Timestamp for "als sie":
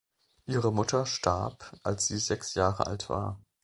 1.83-2.17